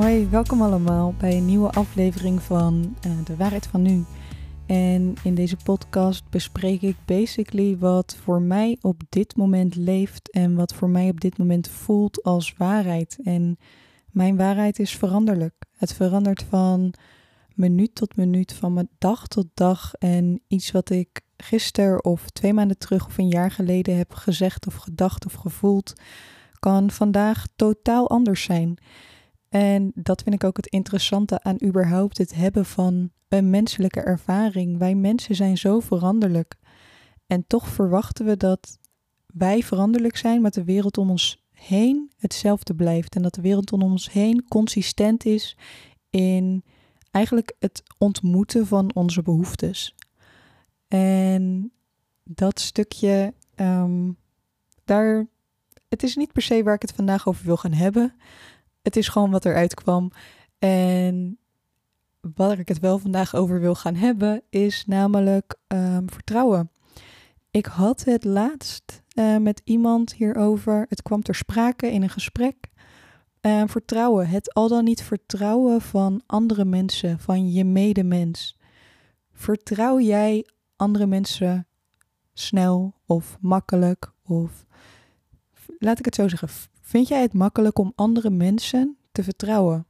[0.00, 4.04] Hoi, welkom allemaal bij een nieuwe aflevering van uh, De Waarheid van Nu.
[4.66, 10.54] En in deze podcast bespreek ik basically wat voor mij op dit moment leeft en
[10.54, 13.18] wat voor mij op dit moment voelt als waarheid.
[13.22, 13.58] En
[14.10, 15.54] mijn waarheid is veranderlijk.
[15.76, 16.94] Het verandert van
[17.54, 19.94] minuut tot minuut, van dag tot dag.
[19.94, 24.66] En iets wat ik gisteren of twee maanden terug of een jaar geleden heb gezegd
[24.66, 25.92] of gedacht of gevoeld,
[26.58, 28.78] kan vandaag totaal anders zijn.
[29.50, 34.78] En dat vind ik ook het interessante aan überhaupt het hebben van een menselijke ervaring.
[34.78, 36.58] Wij mensen zijn zo veranderlijk.
[37.26, 38.78] En toch verwachten we dat
[39.26, 43.14] wij veranderlijk zijn, maar de wereld om ons heen hetzelfde blijft.
[43.14, 45.56] En dat de wereld om ons heen consistent is
[46.10, 46.64] in
[47.10, 49.94] eigenlijk het ontmoeten van onze behoeftes.
[50.88, 51.72] En
[52.24, 54.16] dat stukje, um,
[54.84, 55.26] daar,
[55.88, 58.14] het is niet per se waar ik het vandaag over wil gaan hebben.
[58.82, 60.10] Het is gewoon wat eruit kwam.
[60.58, 61.38] En
[62.20, 66.70] waar ik het wel vandaag over wil gaan hebben, is namelijk um, vertrouwen.
[67.50, 70.86] Ik had het laatst uh, met iemand hierover.
[70.88, 72.56] Het kwam ter sprake in een gesprek.
[73.42, 78.58] Uh, vertrouwen, het al dan niet vertrouwen van andere mensen, van je medemens.
[79.32, 81.66] Vertrouw jij andere mensen
[82.32, 84.12] snel of makkelijk?
[84.22, 84.64] Of
[85.78, 86.48] laat ik het zo zeggen,
[86.90, 89.86] vind jij het makkelijk om andere mensen te vertrouwen?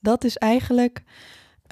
[0.00, 1.02] Dat is eigenlijk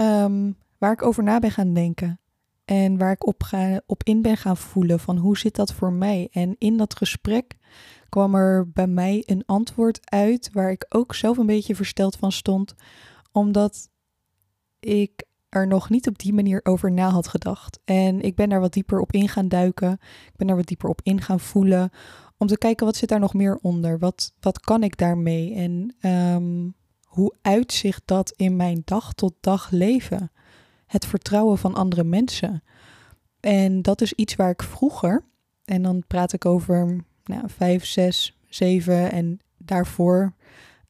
[0.01, 2.21] um, waar ik over na ben gaan denken.
[2.65, 5.93] En waar ik op, ga, op in ben gaan voelen van hoe zit dat voor
[5.93, 6.29] mij?
[6.33, 7.57] En in dat gesprek
[8.09, 12.33] kwam er bij mij een antwoord uit waar ik ook zelf een beetje versteld van
[12.33, 12.75] stond,
[13.33, 13.91] omdat
[14.81, 17.81] ik er nog niet op die manier over na had gedacht.
[17.85, 19.93] En ik ben daar wat dieper op in gaan duiken.
[20.27, 21.91] Ik ben daar wat dieper op in gaan voelen.
[22.39, 23.99] Om te kijken wat zit daar nog meer onder?
[23.99, 25.55] Wat, wat kan ik daarmee?
[25.55, 30.31] En um, hoe uitzicht dat in mijn dag tot dag leven?
[30.87, 32.63] Het vertrouwen van andere mensen.
[33.41, 35.25] En dat is iets waar ik vroeger,
[35.65, 40.35] en dan praat ik over nou, vijf, zes, zeven en daarvoor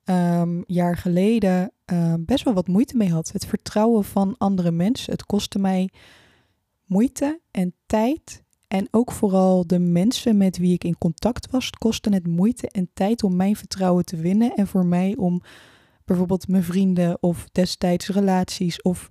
[0.04, 3.32] um, jaar geleden um, best wel wat moeite mee had.
[3.32, 5.12] Het vertrouwen van andere mensen.
[5.12, 5.90] Het kostte mij
[6.84, 8.44] moeite en tijd.
[8.76, 12.91] En ook vooral de mensen met wie ik in contact was, kostte het moeite en
[12.94, 14.54] tijd om mijn vertrouwen te winnen.
[14.54, 15.42] En voor mij om
[16.04, 19.09] bijvoorbeeld mijn vrienden of destijds relaties of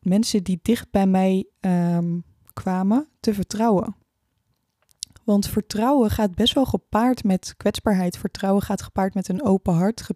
[0.00, 3.96] mensen die dicht bij mij um, kwamen te vertrouwen.
[5.24, 8.18] Want vertrouwen gaat best wel gepaard met kwetsbaarheid.
[8.18, 10.06] Vertrouwen gaat gepaard met een open hart.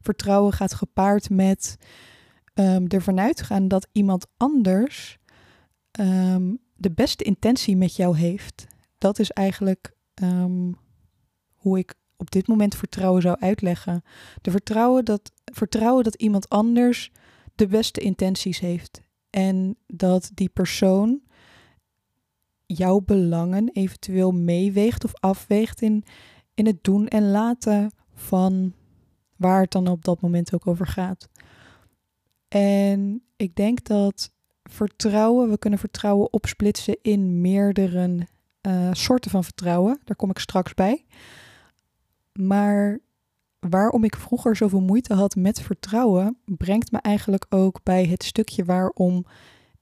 [0.00, 1.76] Vertrouwen gaat gepaard met
[2.54, 5.18] um, ervan uitgaan dat iemand anders
[6.00, 8.66] um, de beste intentie met jou heeft.
[8.98, 10.76] Dat is eigenlijk um,
[11.54, 14.02] hoe ik op dit moment vertrouwen zou uitleggen.
[14.40, 17.12] De vertrouwen dat, vertrouwen dat iemand anders
[17.54, 19.00] de beste intenties heeft.
[19.30, 21.20] En dat die persoon
[22.66, 26.04] jouw belangen eventueel meeweegt of afweegt in,
[26.54, 28.72] in het doen en laten van
[29.36, 31.28] waar het dan op dat moment ook over gaat.
[32.48, 34.30] En ik denk dat
[34.68, 38.26] vertrouwen, we kunnen vertrouwen opsplitsen in meerdere
[38.62, 40.00] uh, soorten van vertrouwen.
[40.04, 41.04] Daar kom ik straks bij.
[42.32, 42.98] Maar
[43.58, 48.64] waarom ik vroeger zoveel moeite had met vertrouwen, brengt me eigenlijk ook bij het stukje
[48.64, 49.24] waarom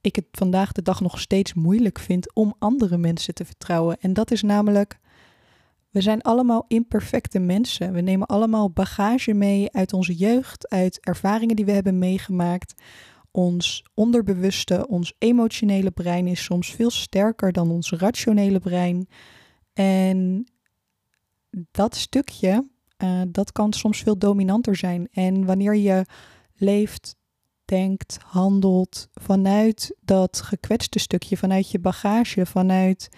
[0.00, 3.96] ik het vandaag de dag nog steeds moeilijk vind om andere mensen te vertrouwen.
[4.00, 4.98] En dat is namelijk,
[5.90, 7.92] we zijn allemaal imperfecte mensen.
[7.92, 12.74] We nemen allemaal bagage mee uit onze jeugd, uit ervaringen die we hebben meegemaakt.
[13.36, 19.08] Ons onderbewuste, ons emotionele brein is soms veel sterker dan ons rationele brein.
[19.72, 20.46] En
[21.50, 25.08] dat stukje, uh, dat kan soms veel dominanter zijn.
[25.12, 26.04] En wanneer je
[26.54, 27.16] leeft
[27.64, 33.08] denkt, handelt vanuit dat gekwetste stukje, vanuit je bagage, vanuit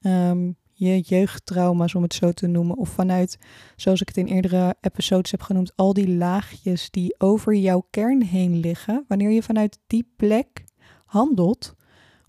[0.00, 3.38] um, je jeugdtrauma's, om het zo te noemen, of vanuit,
[3.76, 8.22] zoals ik het in eerdere episodes heb genoemd, al die laagjes die over jouw kern
[8.22, 9.04] heen liggen.
[9.08, 10.64] Wanneer je vanuit die plek
[11.04, 11.74] handelt,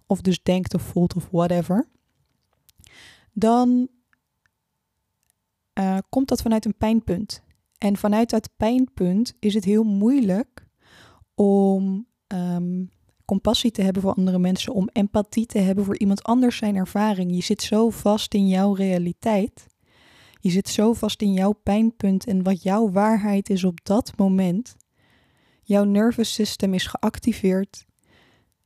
[0.06, 1.88] of dus denkt of voelt of whatever,
[3.34, 3.88] dan
[5.80, 7.44] uh, komt dat vanuit een pijnpunt.
[7.78, 10.68] En vanuit dat pijnpunt is het heel moeilijk
[11.36, 12.92] om um,
[13.30, 17.36] compassie te hebben voor andere mensen, om empathie te hebben voor iemand anders zijn ervaring.
[17.36, 19.68] Je zit zo vast in jouw realiteit.
[20.40, 24.76] Je zit zo vast in jouw pijnpunt en wat jouw waarheid is op dat moment.
[25.62, 27.86] Jouw nervous system is geactiveerd.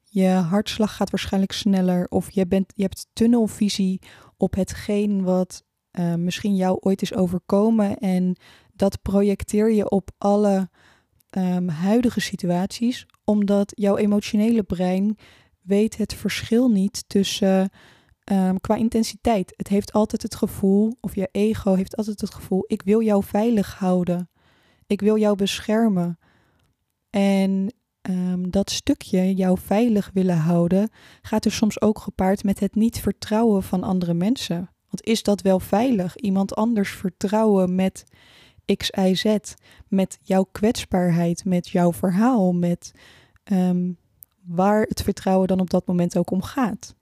[0.03, 4.01] Je hartslag gaat waarschijnlijk sneller of je, bent, je hebt tunnelvisie
[4.37, 8.35] op hetgeen wat uh, misschien jou ooit is overkomen en
[8.73, 10.69] dat projecteer je op alle
[11.35, 15.17] ehm, huidige situaties, omdat jouw emotionele brein
[15.61, 17.69] weet het verschil niet tussen
[18.31, 19.53] um, qua intensiteit.
[19.57, 23.23] Het heeft altijd het gevoel, of je ego heeft altijd het gevoel, ik wil jou
[23.23, 24.29] veilig houden.
[24.87, 26.19] Ik wil jou beschermen.
[27.09, 27.73] En
[28.09, 30.89] um, dat stukje jou veilig willen houden,
[31.21, 34.69] gaat dus soms ook gepaard met het niet vertrouwen van andere mensen.
[34.89, 36.15] Want is dat wel veilig?
[36.15, 38.03] Iemand anders vertrouwen met
[38.75, 39.37] X, Z,
[39.87, 42.91] met jouw kwetsbaarheid, met jouw verhaal, met
[43.51, 43.97] um,
[44.41, 46.95] waar het vertrouwen dan op dat moment ook om gaat.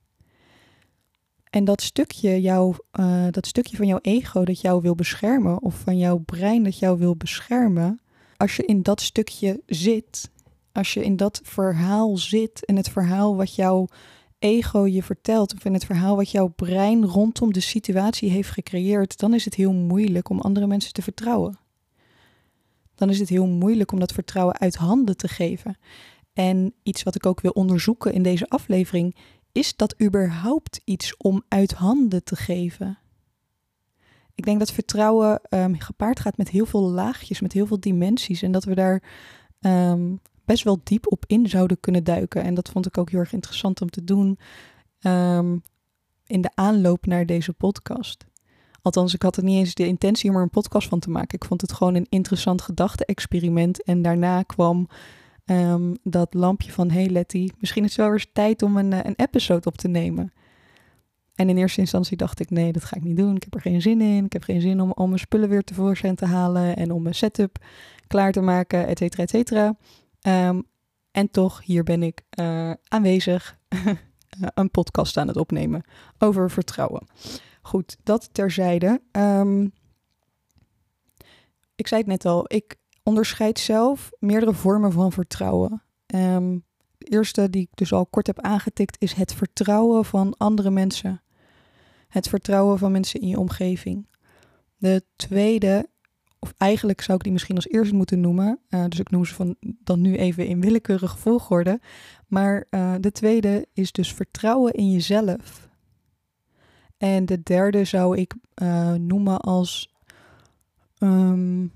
[1.49, 5.75] En dat stukje, jou, uh, dat stukje van jouw ego dat jou wil beschermen, of
[5.75, 7.99] van jouw brein dat jou wil beschermen,
[8.37, 10.31] als je in dat stukje zit,
[10.71, 13.87] als je in dat verhaal zit en het verhaal wat jouw
[14.41, 19.19] ego je vertelt, of in het verhaal wat jouw brein rondom de situatie heeft gecreëerd,
[19.19, 21.59] dan is het heel moeilijk om andere mensen te vertrouwen.
[22.95, 25.77] Dan is het heel moeilijk om dat vertrouwen uit handen te geven.
[26.33, 29.15] En iets wat ik ook wil onderzoeken in deze aflevering,
[29.51, 32.97] is dat überhaupt iets om uit handen te geven?
[34.35, 38.41] Ik denk dat vertrouwen um, gepaard gaat met heel veel laagjes, met heel veel dimensies.
[38.41, 39.03] En dat we daar
[39.59, 42.43] um, best wel diep op in zouden kunnen duiken.
[42.43, 44.39] En dat vond ik ook heel erg interessant om te doen
[45.01, 45.63] um,
[46.25, 48.25] in de aanloop naar deze podcast.
[48.81, 51.37] Althans, ik had er niet eens de intentie om er een podcast van te maken.
[51.37, 53.83] Ik vond het gewoon een interessant gedachte-experiment.
[53.83, 54.87] En daarna kwam
[55.45, 56.91] um, dat lampje van...
[56.91, 59.87] hey Letty, misschien is het wel eens tijd om een, eh, een episode op te
[59.87, 60.33] nemen.
[61.35, 63.35] En in eerste instantie dacht ik, nee, dat ga ik niet doen.
[63.35, 64.25] Ik heb er geen zin in.
[64.25, 66.75] Ik heb geen zin om, om mijn spullen weer tevoorschijn te halen...
[66.75, 67.57] en om mijn setup
[68.07, 69.75] klaar te maken, et cetera, et cetera.
[70.27, 70.63] Um,
[71.11, 73.57] en toch, hier ben ik uh, aanwezig,
[74.53, 75.83] een podcast aan het opnemen
[76.17, 77.07] over vertrouwen.
[77.61, 79.01] Goed, dat terzijde.
[79.11, 79.73] Um,
[81.75, 85.83] ik zei het net al, ik onderscheid zelf meerdere vormen van vertrouwen.
[86.15, 86.65] Um,
[86.97, 91.21] de eerste, die ik dus al kort heb aangetikt, is het vertrouwen van andere mensen.
[92.07, 94.07] Het vertrouwen van mensen in je omgeving.
[94.77, 95.89] De tweede
[96.43, 98.59] of eigenlijk zou ik die misschien als eerste moeten noemen.
[98.69, 101.79] Uh, dus ik noem ze van dan nu even in willekeurige volgorde.
[102.27, 105.69] Maar uh, de tweede is dus vertrouwen in jezelf.
[106.97, 109.93] En de derde zou ik uh, noemen als.
[110.99, 111.71] Um,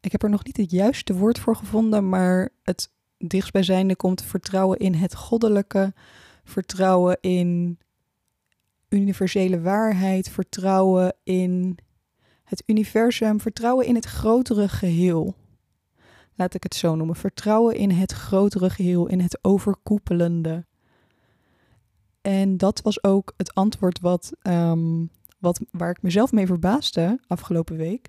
[0.00, 4.78] ik heb er nog niet het juiste woord voor gevonden, maar het dichtstbijzijnde komt vertrouwen
[4.78, 5.94] in het goddelijke,
[6.44, 7.78] vertrouwen in
[8.88, 11.78] universele waarheid, vertrouwen in
[12.54, 15.34] het universum, vertrouwen in het grotere geheel.
[16.34, 17.16] Laat ik het zo noemen.
[17.16, 20.66] Vertrouwen in het grotere geheel, in het overkoepelende.
[22.20, 27.76] En dat was ook het antwoord wat, um, wat, waar ik mezelf mee verbaasde afgelopen
[27.76, 28.08] week.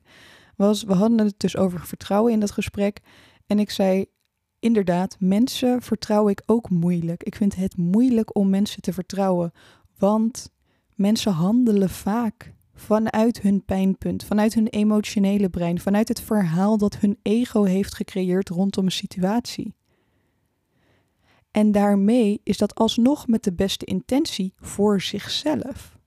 [0.56, 3.00] Was, we hadden het dus over vertrouwen in dat gesprek.
[3.48, 4.06] En ik zei,
[4.60, 7.24] inderdaad, mensen vertrouw ik ook moeilijk.
[7.24, 9.52] Ik vind het moeilijk om mensen te vertrouwen.
[9.98, 10.50] Want
[10.96, 17.18] mensen handelen vaak vanuit hun pijnpunt, vanuit hun emotionele brein, vanuit het verhaal dat hun
[17.22, 19.74] ego heeft gecreëerd rondom een situatie.
[21.52, 25.98] En daarmee is dat alsnog met de beste intentie voor zichzelf.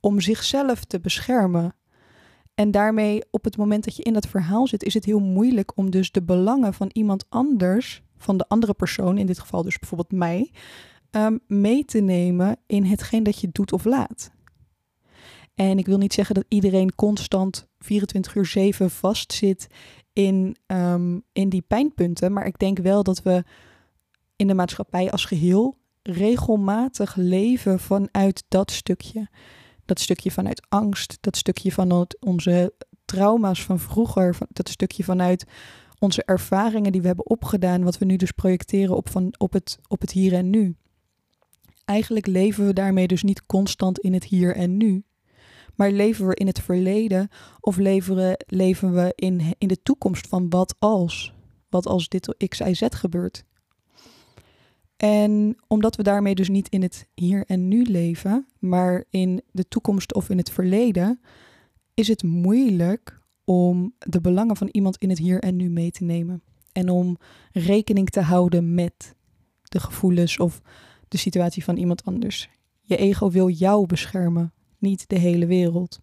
[0.00, 1.74] Om zichzelf te beschermen.
[2.54, 5.76] En daarmee, op het moment dat je in dat verhaal zit, is het heel moeilijk
[5.76, 9.78] om dus de belangen van iemand anders, van de andere persoon, in dit geval dus
[9.78, 10.50] bijvoorbeeld mij,
[11.10, 14.30] um, mee te nemen in hetgeen dat je doet of laat.
[15.56, 19.66] En ik wil niet zeggen dat iedereen constant 24 uur 7 vastzit
[20.12, 22.32] in, um, in die pijnpunten.
[22.32, 23.44] Maar ik denk wel dat we
[24.36, 29.28] in de maatschappij als geheel regelmatig leven vanuit dat stukje.
[29.84, 35.46] Dat stukje vanuit angst, dat stukje vanuit onze trauma's van vroeger, dat stukje vanuit
[35.98, 39.78] onze ervaringen die we hebben opgedaan, wat we nu dus projecteren op, van, op, het,
[39.88, 40.76] op het hier en nu.
[41.84, 45.04] Eigenlijk leven we daarmee dus niet constant in het hier en nu,
[45.76, 47.28] maar leven we in het verleden
[47.60, 51.34] of leven we, leven we in, in de toekomst van wat als?
[51.68, 53.44] Wat als dit X, Y, Z gebeurt?
[54.96, 59.68] En omdat we daarmee dus niet in het hier en nu leven, maar in de
[59.68, 61.20] toekomst of in het verleden,
[61.94, 66.04] is het moeilijk om de belangen van iemand in het hier en nu mee te
[66.04, 66.42] nemen.
[66.72, 67.16] En om
[67.52, 69.14] rekening te houden met
[69.62, 70.60] de gevoelens of
[71.08, 72.48] de situatie van iemand anders.
[72.80, 76.00] Je ego wil jou beschermen niet de hele wereld.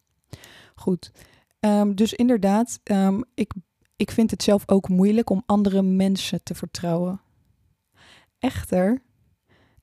[0.76, 1.12] Goed,
[1.60, 3.54] um, dus inderdaad, um, ik,
[3.96, 7.22] ik vind het zelf ook moeilijk om andere mensen te vertrouwen.
[8.40, 9.02] Echter,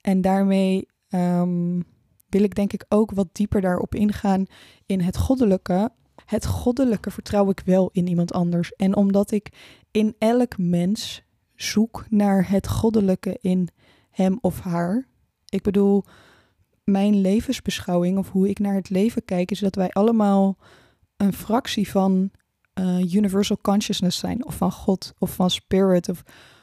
[0.01, 1.85] en daarmee um,
[2.29, 4.47] wil ik denk ik ook wat dieper daarop ingaan
[4.87, 5.93] in het goddelijke.
[6.25, 8.73] het goddelijke vertrouw ik wel in iemand anders.
[8.75, 11.23] En omdat ik in elk mens
[11.55, 13.69] zoek naar het goddelijke in
[14.11, 15.07] hem of haar.
[15.49, 16.05] Ik bedoel,
[16.85, 20.57] mijn levensbeschouwing of hoe ik naar het leven kijk, is dat wij allemaal
[21.17, 22.31] een fractie van
[22.75, 26.23] uh, universal consciousness zijn, of van God, of van spirit, of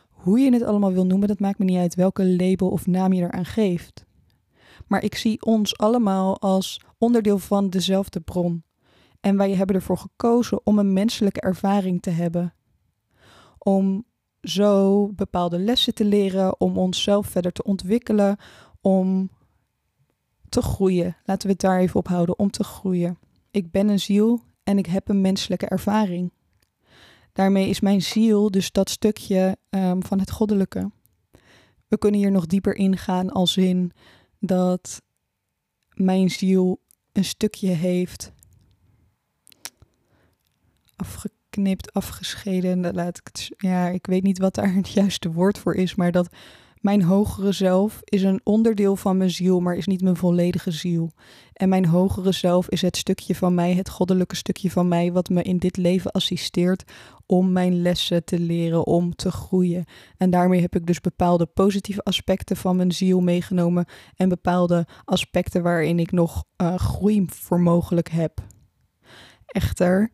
[0.09, 1.27] hoe je het allemaal wil noemen.
[1.27, 4.05] Dat maakt me niet uit welke label of naam je eraan geeft.
[4.87, 8.63] Maar ik zie ons allemaal als onderdeel van dezelfde bron.
[9.19, 12.53] En wij hebben ervoor gekozen om een menselijke ervaring te hebben.
[13.57, 14.05] Om
[14.41, 18.37] zo bepaalde lessen te leren, om onszelf verder te ontwikkelen,
[18.81, 19.29] om
[20.49, 21.15] te groeien.
[21.25, 23.17] Laten we het daar even op houden, om te groeien.
[23.51, 26.31] Ik ben een ziel en ik heb een menselijke ervaring.
[27.33, 30.91] Daarmee is mijn ziel dus dat stukje um, van het goddelijke.
[31.87, 33.91] We kunnen hier nog dieper ingaan als in
[34.39, 35.01] dat
[35.93, 38.31] mijn ziel een stukje heeft
[40.97, 42.93] afgeknipt, afgescheiden.
[42.93, 46.11] Laat ik het, ja, ik weet niet wat daar het juiste woord voor is, maar
[46.11, 46.35] dat
[46.87, 51.11] mijn hogere zelf is een onderdeel van mijn ziel, maar is niet mijn volledige ziel.
[51.53, 55.29] En mijn hogere zelf is het stukje van mij, het goddelijke stukje van mij, wat
[55.29, 56.83] me in dit leven assisteert
[57.25, 59.85] om mijn lessen te leren, om te groeien.
[60.17, 65.63] En daarmee heb ik dus bepaalde positieve aspecten van mijn ziel meegenomen en bepaalde aspecten
[65.63, 68.41] waarin ik nog uh, groei voor mogelijk heb.
[69.45, 70.11] Echter,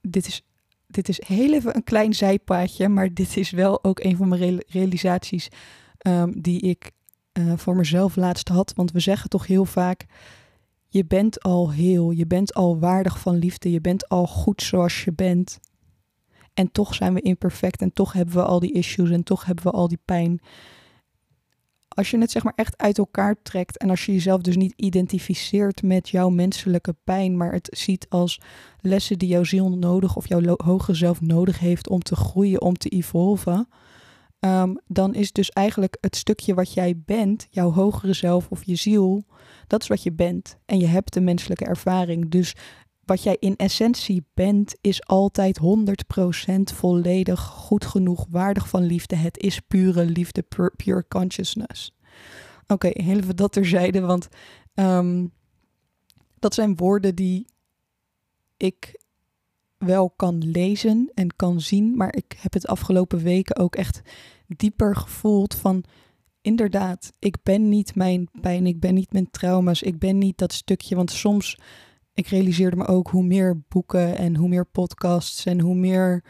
[0.00, 0.42] dit is
[0.90, 4.62] dit is heel even een klein zijpaadje, maar dit is wel ook een van mijn
[4.66, 5.48] realisaties
[6.06, 6.90] um, die ik
[7.32, 8.72] uh, voor mezelf laatst had.
[8.76, 10.06] Want we zeggen toch heel vaak:
[10.88, 15.04] je bent al heel, je bent al waardig van liefde, je bent al goed zoals
[15.04, 15.58] je bent.
[16.54, 19.64] En toch zijn we imperfect en toch hebben we al die issues en toch hebben
[19.64, 20.40] we al die pijn
[22.00, 24.72] als je het zeg maar echt uit elkaar trekt en als je jezelf dus niet
[24.76, 28.40] identificeert met jouw menselijke pijn, maar het ziet als
[28.80, 32.76] lessen die jouw ziel nodig of jouw hogere zelf nodig heeft om te groeien, om
[32.76, 33.68] te evolven,
[34.40, 38.76] um, dan is dus eigenlijk het stukje wat jij bent, jouw hogere zelf of je
[38.76, 39.24] ziel,
[39.66, 40.58] dat is wat je bent.
[40.66, 42.30] En je hebt de menselijke ervaring.
[42.30, 42.54] Dus
[43.04, 45.64] wat jij in essentie bent, is altijd 100%
[46.74, 49.16] volledig goed genoeg, waardig van liefde.
[49.16, 50.44] Het is pure liefde,
[50.76, 51.92] pure, consciousness.
[52.66, 54.28] Oké, heel even dat terzijde, want
[54.74, 55.26] ehm,
[56.38, 57.46] dat zijn woorden die
[58.56, 59.00] ik
[59.78, 64.00] wel kan lezen en kan zien, maar ik heb het afgelopen weken ook echt
[64.46, 65.84] dieper gevoeld van
[66.40, 70.52] inderdaad, ik ben niet mijn pijn, ik ben niet mijn trauma's, ik ben niet dat
[70.52, 71.58] stukje, want soms
[72.14, 76.24] ik realiseerde me ook hoe meer boeken en hoe meer podcasts en hoe meer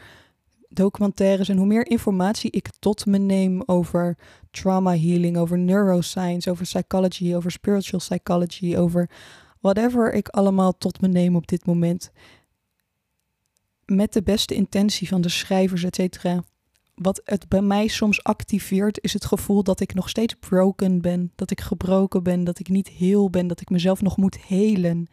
[0.69, 4.17] documentaires en hoe meer informatie ik tot me neem over
[4.51, 9.09] trauma healing, over neuroscience, over psychology, over spiritual psychology, over
[9.59, 12.11] whatever ik allemaal tot me neem op dit moment.
[13.85, 16.43] Met de beste intentie van de schrijvers, et cetera.
[16.95, 21.31] Wat het bij mij soms activeert, is het gevoel dat ik nog steeds broken ben.
[21.35, 25.07] Dat ik gebroken ben, dat ik niet heel ben, dat ik mezelf nog moet helen.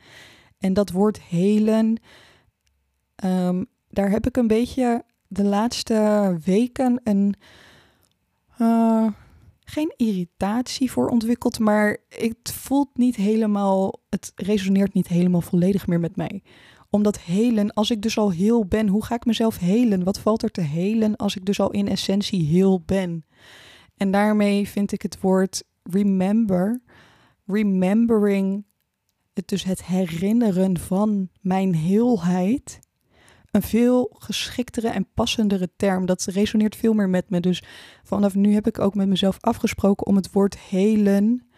[0.59, 2.01] En dat woord helen,
[3.25, 7.35] um, daar heb ik een beetje de laatste weken een.
[8.61, 9.07] Uh,
[9.71, 16.01] geen irritatie voor ontwikkeld, maar het voelt niet helemaal, het resoneert niet helemaal volledig meer
[16.01, 16.43] met mij.
[16.91, 20.05] Omdat helen, als ik dus al heel ben, hoe ga ik mezelf helen?
[20.05, 23.25] Wat valt er te helen als ik dus al in essentie heel ben?
[23.97, 26.81] En daarmee vind ik het woord remember,
[27.47, 28.65] remembering
[29.47, 32.81] dus het herinneren van mijn heelheid,
[33.51, 36.07] een veel geschiktere en passendere term.
[36.07, 37.41] Dat resoneert veel meer met me.
[37.41, 37.63] Dus
[38.03, 41.49] vanaf nu heb ik ook met mezelf afgesproken om het woord helen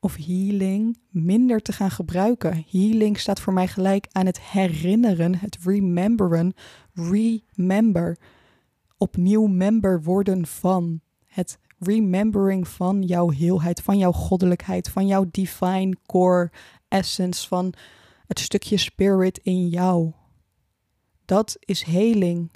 [0.00, 2.64] of healing minder te gaan gebruiken.
[2.70, 6.54] Healing staat voor mij gelijk aan het herinneren, het rememberen,
[6.94, 8.18] remember.
[8.96, 11.00] Opnieuw member worden van.
[11.24, 16.50] Het remembering van jouw heelheid, van jouw goddelijkheid, van jouw divine core
[16.88, 17.74] essence, van
[18.26, 20.12] het stukje spirit in jou.
[21.24, 22.50] Dat is heling.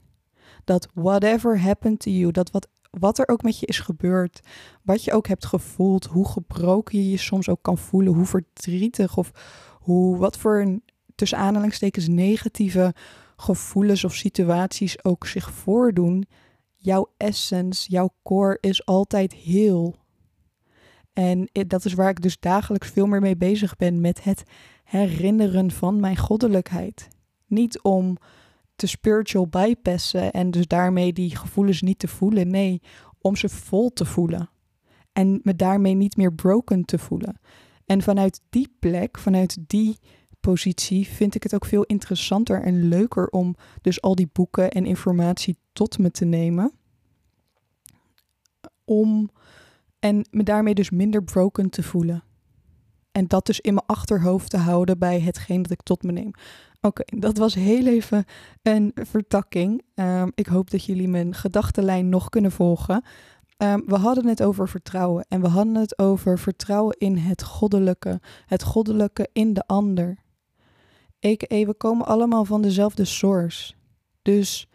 [0.65, 4.41] Dat whatever happened to you, dat wat, wat er ook met je is gebeurd,
[4.83, 9.17] wat je ook hebt gevoeld, hoe gebroken je je soms ook kan voelen, hoe verdrietig
[9.17, 9.31] of
[9.81, 10.81] hoe, wat voor
[11.15, 12.95] tussen aanhalingstekens negatieve
[13.37, 16.27] gevoelens of situaties ook zich voordoen,
[16.77, 19.97] jouw essence, jouw core is altijd heel.
[21.19, 24.43] En dat is waar ik dus dagelijks veel meer mee bezig ben met het
[24.85, 27.09] herinneren van mijn goddelijkheid.
[27.47, 28.17] Niet om
[28.77, 32.51] te spiritual bypassen en dus daarmee die gevoelens niet te voelen.
[32.51, 32.83] Nee,
[33.19, 34.51] om ze vol te voelen.
[35.13, 37.41] En me daarmee niet meer broken te voelen.
[37.87, 39.99] En vanuit die plek, vanuit die
[40.41, 44.87] positie vind ik het ook veel interessanter en leuker om dus al die boeken en
[44.87, 46.73] informatie tot me te nemen.
[48.85, 49.31] Om
[49.99, 52.23] en me daarmee dus minder broken te voelen.
[53.13, 56.31] En dat dus in mijn achterhoofd te houden bij hetgeen dat ik tot me neem.
[56.81, 58.25] Oké, dat was heel even
[58.63, 59.83] een vertakking.
[59.95, 63.05] Ehm, ik hoop dat jullie mijn gedachtenlijn nog kunnen volgen.
[63.57, 68.21] Ehm, we hadden het over vertrouwen en we hadden het over vertrouwen in het goddelijke,
[68.47, 70.19] het goddelijke in de ander.
[71.27, 71.65] A.k.a.
[71.65, 73.75] we komen allemaal van dezelfde source.
[74.23, 74.69] Dus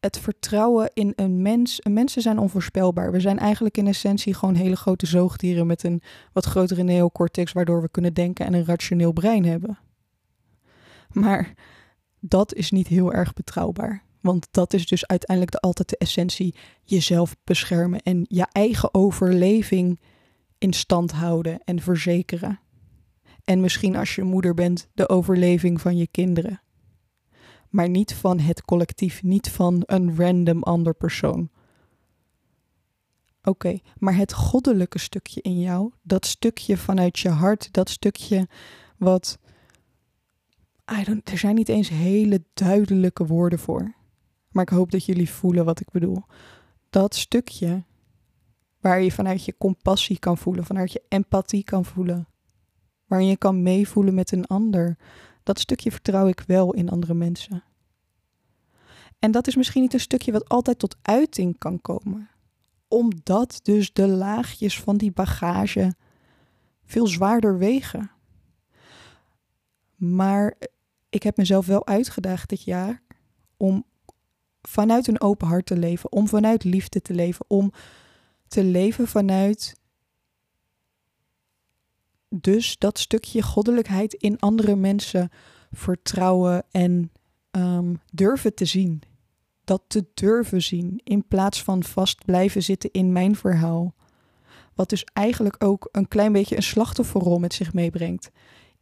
[0.00, 1.80] het vertrouwen in een mens.
[1.90, 3.12] Mensen zijn onvoorspelbaar.
[3.12, 6.02] We zijn eigenlijk in essentie gewoon hele grote zoogdieren met een
[6.32, 9.78] wat grotere neocortex, waardoor we kunnen denken en een rationeel brein hebben.
[11.12, 11.54] Maar
[12.20, 14.02] dat is niet heel erg betrouwbaar.
[14.20, 20.00] Want dat is dus uiteindelijk de, altijd de essentie: jezelf beschermen en je eigen overleving
[20.58, 22.60] in stand houden en verzekeren.
[23.44, 26.60] En misschien als je moeder bent, de overleving van je kinderen.
[27.70, 31.50] Maar niet van het collectief, niet van een random ander persoon.
[33.42, 38.48] Oké, maar het goddelijke stukje in jou, dat stukje vanuit je hart, dat stukje
[38.96, 39.38] wat.
[41.00, 43.94] I don't, er zijn niet eens hele duidelijke woorden voor.
[44.50, 46.24] Maar ik hoop dat jullie voelen wat ik bedoel.
[46.90, 47.84] Dat stukje
[48.80, 52.28] waar je vanuit je compassie kan voelen, vanuit je empathie kan voelen,
[53.06, 54.96] waarin je kan meevoelen met een ander,
[55.42, 57.62] dat stukje vertrouw ik wel in andere mensen.
[59.18, 62.30] En dat is misschien niet een stukje wat altijd tot uiting kan komen,
[62.88, 65.94] omdat dus de laagjes van die bagage
[66.84, 68.10] veel zwaarder wegen.
[69.96, 70.56] Maar
[71.08, 73.02] ik heb mezelf wel uitgedaagd dit jaar
[73.56, 73.84] om
[74.62, 77.72] vanuit een open hart te leven, om vanuit liefde te leven, om
[78.48, 79.79] te leven vanuit
[82.34, 85.30] dus dat stukje goddelijkheid in andere mensen
[85.70, 87.12] vertrouwen en
[87.50, 89.02] um, durven te zien.
[89.64, 93.94] Dat te durven zien in plaats van vast blijven zitten in mijn verhaal.
[94.74, 98.30] Wat dus eigenlijk ook een klein beetje een slachtofferrol met zich meebrengt.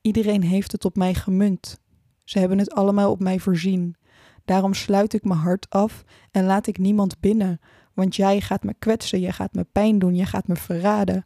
[0.00, 1.80] Iedereen heeft het op mij gemunt.
[2.24, 3.96] Ze hebben het allemaal op mij voorzien.
[4.44, 7.60] Daarom sluit ik mijn hart af en laat ik niemand binnen.
[7.94, 11.24] Want jij gaat me kwetsen, je gaat me pijn doen, je gaat me verraden,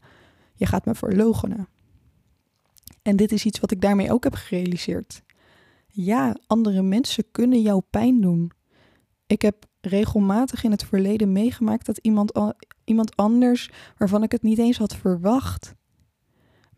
[0.54, 1.68] je gaat me verlogenen.
[3.02, 5.22] En dit is iets wat ik daarmee ook heb gerealiseerd.
[5.86, 8.52] Ja, andere mensen kunnen jou pijn doen.
[9.26, 12.32] Ik heb regelmatig in het verleden meegemaakt dat iemand,
[12.84, 15.74] iemand anders, waarvan ik het niet eens had verwacht,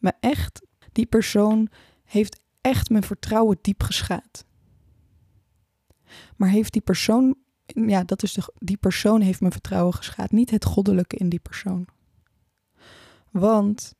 [0.04, 1.68] maar echt, die persoon
[2.04, 4.44] heeft echt mijn vertrouwen diep geschaad.
[6.36, 10.50] Maar heeft die persoon, ja, dat is de, die persoon heeft mijn vertrouwen geschaad, niet
[10.50, 11.86] het goddelijke in die persoon.
[13.30, 13.94] Want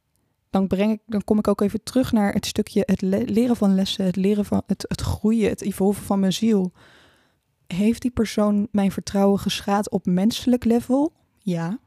[0.55, 3.75] dan, breng ik, dan kom ik ook even terug naar het stukje het leren van
[3.75, 6.73] lessen, het leren van het, het groeien, het evolven van mijn ziel.
[7.67, 11.13] Heeft die persoon mijn vertrouwen geschaad op menselijk level?
[11.39, 11.79] Ja.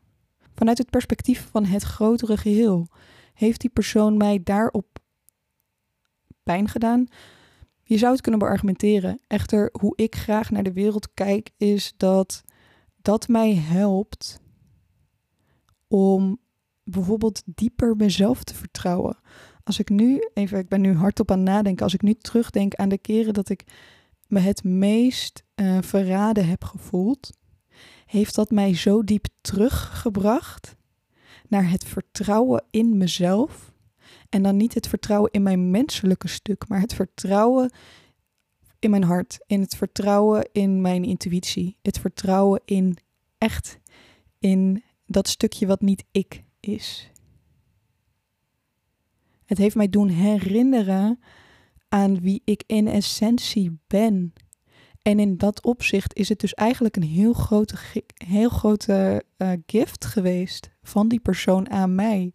[0.55, 2.87] Vanuit het perspectief van het grotere geheel.
[3.33, 4.99] Heeft die persoon mij daarop
[6.43, 7.07] pijn gedaan?
[7.83, 9.19] Je zou het kunnen beargumenteren.
[9.27, 12.43] Echter, hoe ik graag naar de wereld kijk, is dat
[13.01, 14.41] dat mij helpt
[15.87, 16.39] om
[16.89, 19.17] bijvoorbeeld dieper mezelf te vertrouwen.
[19.63, 22.75] Als ik nu, even, ik ben nu hardop aan het nadenken, als ik nu terugdenk
[22.75, 23.63] aan de keren dat ik
[24.27, 27.37] me het meest uh, verraden heb gevoeld,
[28.05, 30.75] heeft dat mij zo diep teruggebracht
[31.47, 33.71] naar het vertrouwen in mezelf.
[34.29, 37.71] En dan niet het vertrouwen in mijn menselijke stuk, maar het vertrouwen
[38.79, 42.97] in mijn hart, in het vertrouwen in mijn intuïtie, het vertrouwen in
[43.37, 43.79] echt
[44.39, 47.11] in dat stukje wat niet ik is.
[49.45, 51.19] Het heeft mij doen herinneren
[51.89, 54.33] aan wie ik in essentie ben.
[55.01, 57.75] En in dat opzicht is het dus eigenlijk een heel grote,
[58.13, 62.33] heel grote uh, gift geweest van die persoon aan mij.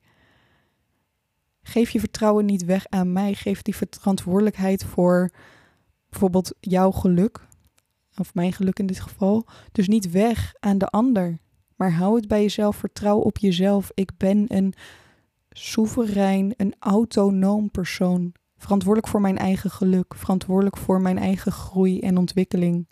[1.62, 3.34] Geef je vertrouwen niet weg aan mij.
[3.34, 5.30] Geef die verantwoordelijkheid voor
[6.08, 7.46] bijvoorbeeld jouw geluk,
[8.16, 11.38] of mijn geluk in dit geval, dus niet weg aan de ander.
[11.82, 13.90] Maar hou het bij jezelf, vertrouw op jezelf.
[13.94, 14.74] Ik ben een
[15.50, 18.32] soeverein, een autonoom persoon.
[18.56, 22.88] Verantwoordelijk voor mijn eigen geluk, verantwoordelijk voor mijn eigen groei en ontwikkeling.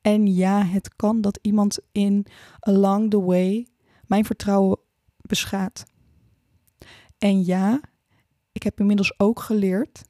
[0.00, 2.26] En ja, het kan dat iemand in
[2.60, 3.66] along the way
[4.06, 4.78] mijn vertrouwen
[5.16, 5.84] beschaadt.
[7.18, 7.80] En ja,
[8.52, 10.02] ik heb inmiddels ook geleerd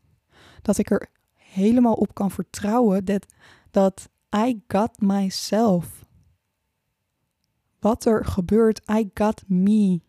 [0.63, 3.27] dat ik er helemaal op kan vertrouwen dat,
[3.71, 6.04] dat I got myself.
[7.85, 10.01] Wat er gebeurt, I got me.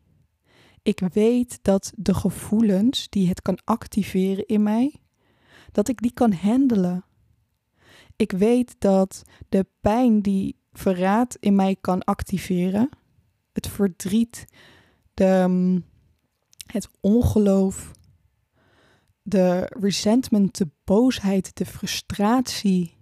[0.81, 5.01] Ik weet dat de gevoelens die het kan activeren in mij,
[5.71, 7.05] dat ik die kan handelen.
[8.15, 12.89] Ik weet dat de pijn die verraad in mij kan activeren,
[13.51, 14.45] het verdriet,
[15.13, 15.85] de, mm,
[16.65, 17.91] het ongeloof,
[19.21, 22.97] de resentment, de boosheid, de frustratie,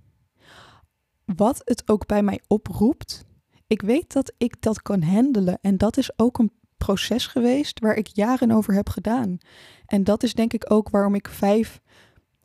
[1.25, 3.25] wat het ook bij mij oproept,
[3.73, 5.57] ik weet dat ik dat kan handelen.
[5.61, 9.37] En dat is ook een proces geweest waar ik jaren over heb gedaan.
[9.85, 11.81] En dat is denk ik ook waarom ik vijf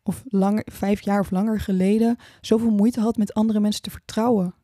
[0.03, 4.55] of langer, vijf jaar of langer geleden zoveel moeite had met andere mensen te vertrouwen.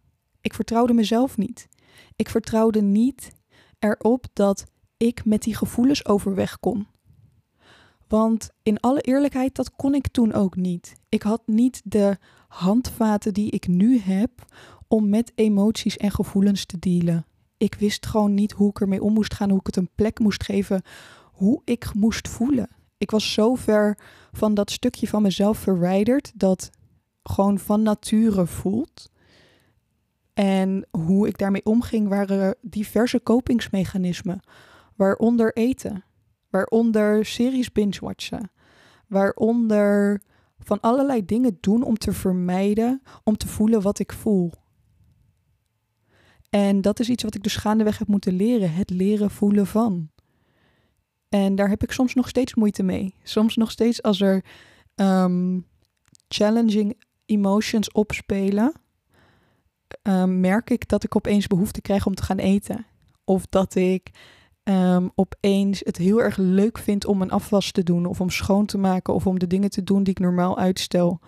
[0.41, 1.69] Ik vertrouwde mezelf niet.
[2.17, 3.33] Ik vertrouwde niet
[3.79, 4.65] erop dat
[4.97, 6.87] ik met die gevoelens overweg kon.
[8.15, 10.95] Want in alle eerlijkheid, dat kon ik toen ook niet.
[11.09, 14.31] Ik had niet de handvaten die ik nu heb
[14.89, 17.27] om met emoties en gevoelens te dealen.
[17.57, 20.19] Ik wist gewoon niet hoe ik ermee om moest gaan, hoe ik het een plek
[20.19, 20.83] moest geven,
[21.33, 22.69] hoe ik moest voelen.
[22.99, 23.99] Ik was zo ver
[24.33, 26.71] van dat stukje van mezelf verwijderd dat
[27.23, 29.11] gewoon van nature voelt.
[30.35, 34.41] En hoe ik daarmee omging waren diverse kopingsmechanismen,
[34.97, 36.05] waaronder eten,
[36.55, 38.51] waaronder series binge-watchen,
[39.07, 40.23] waaronder
[40.59, 44.53] van allerlei dingen doen om te vermijden, om te voelen wat ik voel.
[46.51, 50.11] En dat is iets wat ik dus gaandeweg heb moeten leren, het leren voelen van.
[51.29, 53.15] En daar heb ik soms nog steeds moeite mee.
[53.23, 54.45] Soms nog steeds als er
[54.95, 55.61] ehm,
[56.29, 58.73] challenging emotions opspelen,
[60.03, 62.87] um, merk ik dat ik opeens behoefte krijg om te gaan eten.
[63.25, 64.11] Of dat ik
[64.65, 68.67] um, opeens het heel erg leuk vind om een afwas te doen, of om schoon
[68.67, 71.21] te maken, of om de dingen te doen die ik normaal uitstel.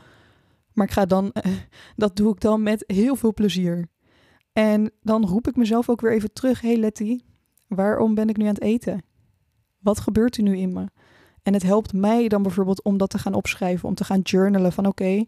[0.73, 1.33] Maar ik ga dan,
[1.97, 3.89] dat doe ik dan met heel veel plezier.
[4.53, 7.21] En dan roep ik mezelf ook weer even terug: hey Letty,
[7.67, 9.03] waarom ben ik nu aan het eten?
[9.79, 10.89] Wat gebeurt er nu in me?
[11.43, 14.73] En het helpt mij dan bijvoorbeeld om dat te gaan opschrijven, om te gaan journalen
[14.73, 15.25] van oké,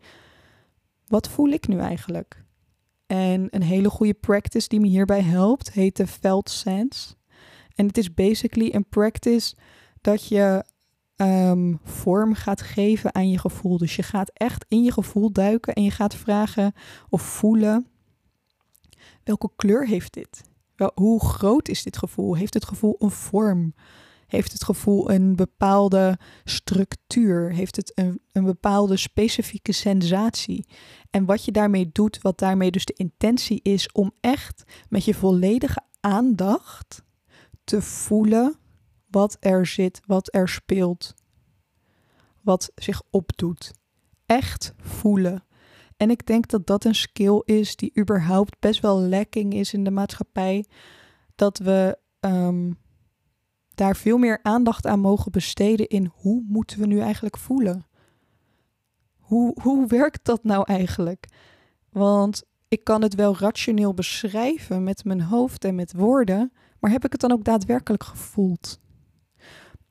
[1.06, 2.44] wat voel ik nu eigenlijk?
[3.06, 7.14] En een hele goede practice die me hierbij helpt, heet de Felt Sense.
[7.78, 9.54] En het is basically een practice
[10.00, 10.64] dat je
[11.16, 13.78] ehm, vorm gaat geven aan je gevoel.
[13.78, 16.72] Dus je gaat echt in je gevoel duiken en je gaat vragen
[17.08, 17.86] of voelen
[19.24, 20.42] welke kleur heeft dit?
[20.76, 22.36] Wel, hoe groot is dit gevoel?
[22.36, 23.74] Heeft het gevoel een vorm?
[24.26, 27.52] Heeft het gevoel een bepaalde structuur?
[27.52, 30.66] Heeft het een, een bepaalde specifieke sensatie?
[31.10, 35.14] En wat je daarmee doet, wat daarmee dus de intentie is om echt met je
[35.14, 37.02] volledige aandacht
[37.68, 38.56] te voelen
[39.10, 41.14] wat er zit, wat er speelt,
[42.40, 43.72] wat zich opdoet.
[44.26, 45.44] Echt voelen.
[45.96, 49.84] En ik denk dat dat een skill is die überhaupt best wel lacking is in
[49.84, 50.64] de maatschappij.
[51.34, 52.72] Dat we ehm,
[53.74, 57.86] daar veel meer aandacht aan mogen besteden in hoe moeten we nu eigenlijk voelen?
[59.16, 61.26] Hoe, hoe werkt dat nou eigenlijk?
[61.90, 67.04] Want ik kan het wel rationeel beschrijven met mijn hoofd en met woorden, maar heb
[67.04, 68.80] ik het dan ook daadwerkelijk gevoeld?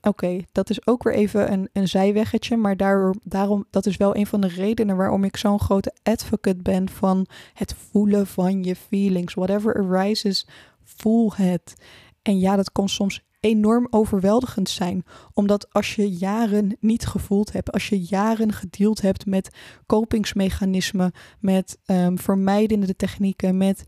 [0.01, 4.15] Oké, dat is ook weer even een, een zijweggetje, maar daar, daarom, dat is wel
[4.15, 8.75] een van de redenen waarom ik zo'n grote advocate ben van het voelen van je
[8.75, 9.33] feelings.
[9.33, 10.47] Whatever arises,
[10.83, 11.75] voel het.
[12.21, 17.71] En ja, dat kan soms enorm overweldigend zijn, omdat als je jaren niet gevoeld hebt,
[17.71, 23.83] als je jaren gedeeld hebt met kopingsmechanismen, met um, vermijdende technieken, met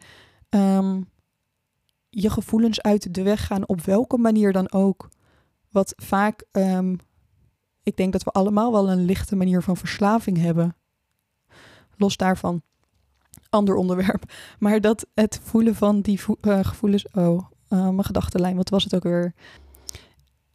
[0.50, 1.08] um,
[2.10, 5.10] je gevoelens uit de weg gaan, op welke manier dan ook
[5.72, 7.00] wat vaak, um,
[7.84, 10.76] ik denk dat we allemaal wel een lichte manier van verslaving hebben.
[11.98, 12.62] Los daarvan,
[13.50, 14.24] ander onderwerp.
[14.60, 17.06] Maar dat het voelen van die uh, gevoelens.
[17.12, 19.34] Oh, uh, mijn gedachtenlijn, wat was het ook weer?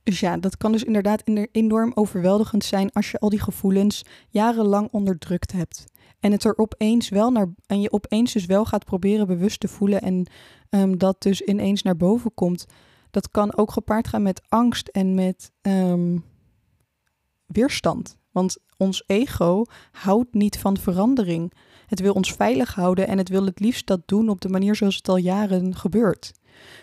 [0.03, 4.89] Dus ja, dat kan dus inderdaad enorm overweldigend zijn als je al die gevoelens jarenlang
[4.91, 5.85] onderdrukt hebt.
[6.25, 7.55] En het er opeens wel naar.
[7.67, 10.01] En je opeens dus wel gaat proberen bewust te voelen.
[10.01, 10.27] En
[10.71, 12.67] um, dat dus ineens naar boven komt
[13.15, 16.25] dat kan ook gepaard gaan met angst en met um,
[17.47, 18.17] weerstand.
[18.31, 21.53] Want ons ego houdt niet van verandering.
[21.87, 24.75] Het wil ons veilig houden en het wil het liefst dat doen op de manier
[24.75, 26.33] zoals het al jaren gebeurt.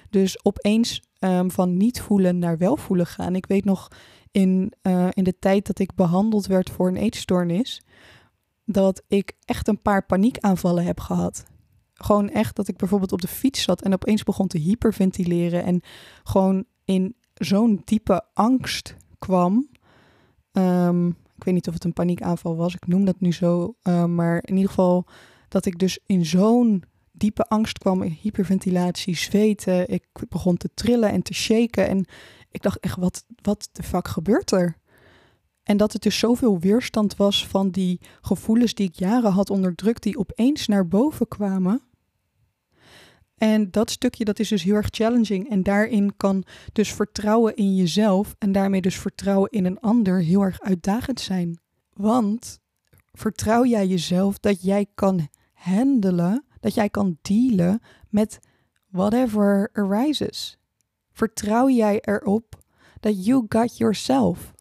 [0.10, 3.36] Dus opeens um, van niet voelen naar wel voelen gaan.
[3.36, 3.88] Ik weet nog
[4.32, 7.82] in, uh, in de tijd dat ik behandeld werd voor een eetstoornis,
[8.66, 11.44] dat ik echt een paar paniekaanvallen heb gehad
[12.04, 15.82] gewoon echt dat ik bijvoorbeeld op de fiets zat en opeens begon te hyperventileren en
[16.24, 19.70] gewoon in zo'n diepe angst kwam.
[20.52, 24.16] Ehm, ik weet niet of het een paniekaanval was, ik noem dat nu zo, ehm,
[24.16, 25.06] maar in ieder geval
[25.48, 29.90] dat ik dus in zo'n diepe angst kwam, hyperventilatie, zweten.
[29.90, 32.06] Ik begon te trillen en te shaken en
[32.52, 34.78] ik dacht echt, wat, wat de fuck gebeurt er?
[35.64, 40.04] En dat het dus zoveel weerstand was van die gevoelens die ik jaren had onderdrukt,
[40.04, 41.82] die opeens naar boven kwamen.
[43.42, 45.50] En dat stukje dat is dus heel erg challenging.
[45.50, 46.44] En daarin kan
[46.74, 51.60] dus vertrouwen in jezelf en daarmee dus vertrouwen in een ander heel erg uitdagend zijn.
[51.94, 52.60] Want
[53.14, 58.40] vertrouw jij jezelf dat jij kan handelen, dat jij kan dealen met
[58.90, 60.58] whatever arises?
[61.12, 62.60] Vertrouw jij erop
[63.00, 64.54] dat you got yourself?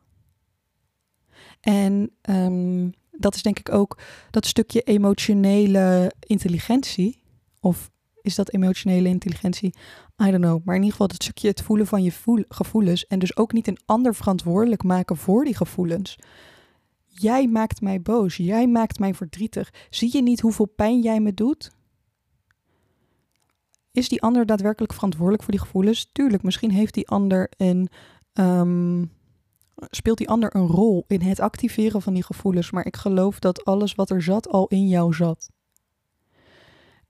[1.60, 3.98] En um, dat is denk ik ook
[4.30, 7.22] dat stukje emotionele intelligentie.
[7.60, 7.90] Of
[8.22, 9.74] is dat emotionele intelligentie?
[10.22, 10.64] I don't know.
[10.64, 12.12] Maar in ieder geval dat stukje het voelen van je
[12.48, 13.06] gevoelens.
[13.06, 16.18] En dus ook niet een ander verantwoordelijk maken voor die gevoelens.
[17.06, 18.36] Jij maakt mij boos.
[18.36, 19.72] Jij maakt mij verdrietig.
[19.90, 21.70] Zie je niet hoeveel pijn jij me doet?
[23.92, 26.10] Is die ander daadwerkelijk verantwoordelijk voor die gevoelens?
[26.12, 27.88] Tuurlijk, misschien heeft die ander een.
[28.34, 29.18] Um,
[29.90, 32.70] speelt die ander een rol in het activeren van die gevoelens.
[32.70, 35.50] Maar ik geloof dat alles wat er zat al in jou zat.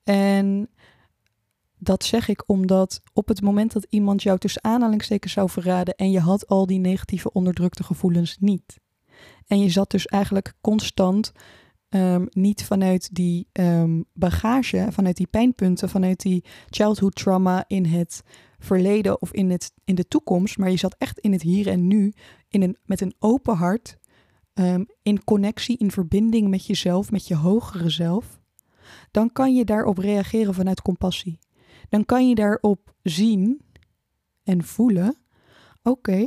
[0.03, 0.69] En
[1.79, 6.11] dat zeg ik omdat op het moment dat iemand jou tussen aanhalingstekens zou verraden en
[6.11, 8.81] je had al die negatieve onderdrukte gevoelens niet.
[9.47, 11.33] En je zat dus eigenlijk constant
[11.91, 18.23] um, niet vanuit die um, bagage, vanuit die pijnpunten, vanuit die childhood trauma in het
[18.59, 21.87] verleden of in, het, in de toekomst, maar je zat echt in het hier en
[21.87, 22.13] nu,
[22.49, 23.99] in een, met een open hart,
[24.55, 28.41] um, in connectie, in verbinding met jezelf, met je hogere zelf,
[29.11, 31.39] dan kan je daarop reageren vanuit compassie.
[31.89, 33.61] Dan kan je daarop zien
[34.43, 35.17] en voelen:
[35.83, 36.27] oké,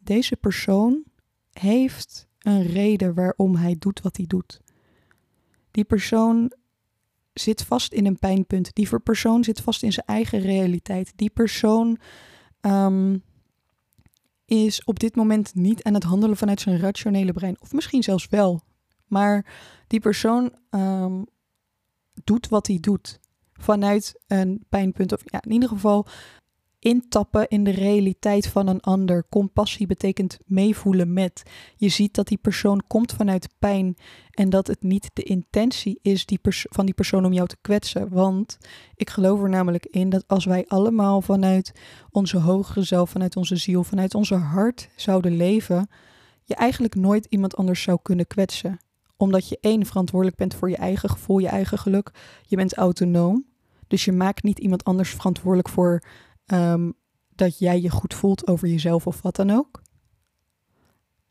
[0.00, 1.04] deze persoon
[1.50, 4.60] heeft een reden waarom hij doet wat hij doet.
[5.74, 6.52] Die persoon
[7.32, 8.74] zit vast in een pijnpunt.
[8.74, 11.12] Die persoon zit vast in zijn eigen realiteit.
[11.16, 11.98] Die persoon
[12.60, 13.22] um,
[14.44, 17.60] is op dit moment niet aan het handelen vanuit zijn rationele brein.
[17.60, 18.60] Of misschien zelfs wel.
[19.06, 19.46] Maar
[19.86, 21.26] die persoon um,
[22.24, 23.20] doet wat hij doet.
[23.52, 25.12] Vanuit een pijnpunt.
[25.12, 26.06] Of ja, in ieder geval
[26.84, 29.24] intappen in de realiteit van een ander.
[29.28, 31.42] Compassie betekent meevoelen met.
[31.76, 33.96] Je ziet dat die persoon komt vanuit pijn
[34.30, 38.08] en dat het niet de intentie is die van die persoon om jou te kwetsen.
[38.08, 38.58] Want
[38.96, 41.72] ik geloof er namelijk in dat als wij allemaal vanuit
[42.10, 45.88] onze hogere zelf, vanuit onze ziel, vanuit onze hart zouden leven,
[46.42, 48.78] je eigenlijk nooit iemand anders zou kunnen kwetsen.
[49.16, 52.10] Omdat je één verantwoordelijk bent voor je eigen gevoel, je eigen geluk.
[52.46, 53.44] Je bent autonoom.
[53.86, 56.02] Dus je maakt niet iemand anders verantwoordelijk voor
[56.46, 56.94] um,
[57.34, 59.82] dat jij je goed voelt over jezelf of wat dan ook.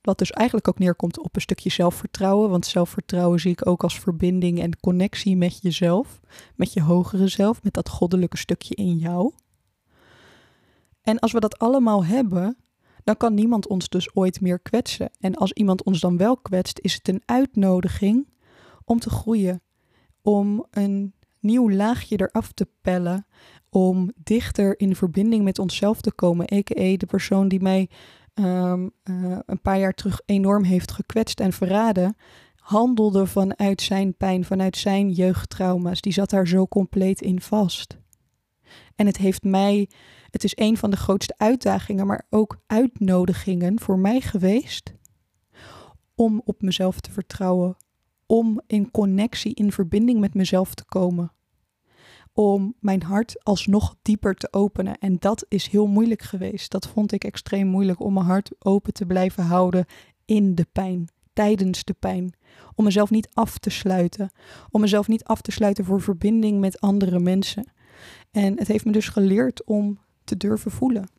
[0.02, 2.50] Wat dus eigenlijk ook neerkomt op een stukje zelfvertrouwen.
[2.50, 6.20] Want zelfvertrouwen zie ik ook als verbinding en connectie met jezelf.
[6.56, 9.34] Met je hogere zelf, met dat goddelijke stukje in jou.
[11.02, 12.58] En als we dat allemaal hebben,
[13.04, 15.10] dan kan niemand ons dus ooit meer kwetsen.
[15.20, 18.30] En als iemand ons dan wel kwetst, is het een uitnodiging
[18.86, 19.62] om te groeien.
[20.22, 23.26] Om een nieuw laagje eraf te pellen
[23.70, 26.54] om dichter in verbinding met onszelf te komen.
[26.54, 26.98] A.k.a.
[26.98, 27.90] de persoon die mij
[28.34, 32.16] um, uh, een paar jaar terug enorm heeft gekwetst en verraden,
[32.56, 36.02] handelde vanuit zijn pijn, vanuit zijn jeugdtrauma's.
[36.02, 37.98] Die zat daar zo compleet in vast.
[38.96, 39.90] En het heeft mij,
[40.30, 44.94] het is een van de grootste uitdagingen, maar ook uitnodigingen voor mij geweest
[46.16, 47.76] om op mezelf te vertrouwen,
[48.34, 51.32] om in connectie, in verbinding met mezelf te komen
[52.34, 54.98] om mijn hart alsnog dieper te openen.
[54.98, 56.72] En dat is heel moeilijk geweest.
[56.72, 59.86] Dat vond ik extreem moeilijk om mijn hart open te blijven houden
[60.26, 62.34] in de pijn, tijdens de pijn.
[62.76, 64.32] Om mezelf niet af te sluiten.
[64.70, 67.72] Om mezelf niet af te sluiten voor verbinding met andere mensen.
[68.32, 71.10] En het heeft me dus geleerd om te durven voelen.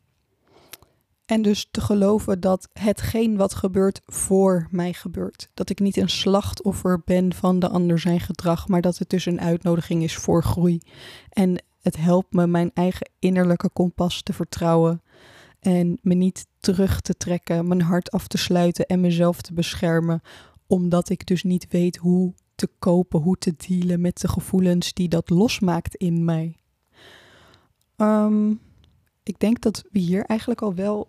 [1.25, 5.49] En dus te geloven dat hetgeen wat gebeurt voor mij gebeurt.
[5.53, 9.25] Dat ik niet een slachtoffer ben van de ander zijn gedrag, maar dat het dus
[9.25, 10.81] een uitnodiging is voor groei.
[11.29, 15.01] En het helpt me mijn eigen innerlijke kompas te vertrouwen.
[15.59, 20.21] En me niet terug te trekken, mijn hart af te sluiten en mezelf te beschermen.
[20.67, 25.07] Omdat ik dus niet weet hoe te kopen, hoe te dealen met de gevoelens die
[25.07, 26.57] dat losmaakt in mij.
[27.97, 28.59] Um,
[29.23, 31.07] ik denk dat we hier eigenlijk al wel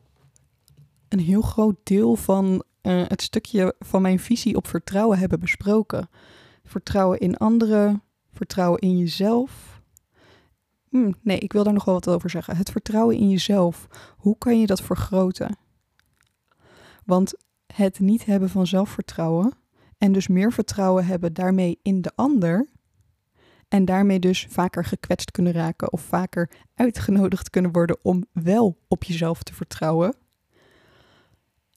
[1.09, 6.09] een heel groot deel van uh, het stukje van mijn visie op vertrouwen hebben besproken.
[6.65, 9.83] Vertrouwen in anderen, vertrouwen in jezelf.
[10.89, 12.57] Hm, nee, ik wil daar nog wel wat over zeggen.
[12.57, 13.87] Het vertrouwen in jezelf.
[14.17, 15.57] Hoe kan je dat vergroten?
[17.05, 17.35] Want
[17.75, 19.53] het niet hebben van zelfvertrouwen
[19.99, 22.69] en dus meer vertrouwen hebben daarmee in de ander.
[23.69, 29.05] En daarmee dus vaker gekwetst kunnen raken of vaker uitgenodigd kunnen worden om wel op
[29.05, 30.17] jezelf te vertrouwen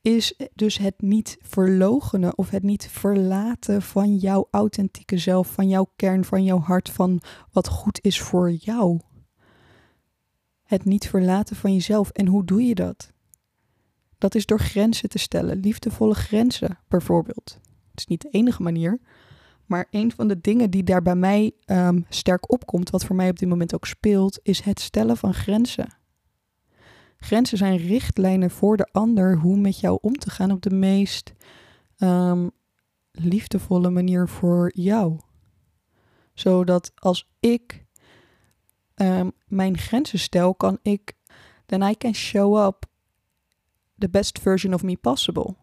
[0.02, 5.92] is dus het niet verlogenen of het niet verlaten van jouw authentieke zelf, van jouw
[5.96, 9.00] kern, van jouw hart, van wat goed is voor jou.
[10.64, 12.10] Het niet verlaten van jezelf.
[12.10, 13.12] En hoe doe je dat?
[14.18, 17.60] Dat is door grenzen te stellen, liefdevolle grenzen bijvoorbeeld.
[17.90, 19.00] Het is niet de enige manier,
[19.66, 23.30] maar een van de dingen die daar bij mij um, sterk opkomt, wat voor mij
[23.30, 25.99] op dit moment ook speelt, is het stellen van grenzen.
[27.20, 31.34] Grenzen zijn richtlijnen voor de ander hoe met jou om te gaan op de meest
[31.98, 32.52] um,
[33.12, 35.20] liefdevolle manier voor jou.
[36.34, 37.86] Zodat als ik
[38.96, 41.14] um, mijn grenzen stel, kan ik,
[41.66, 42.86] then I can show up
[43.98, 45.56] the best version of me possible.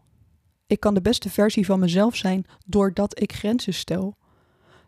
[0.67, 4.17] Ik kan de beste versie van mezelf zijn doordat ik grenzen stel.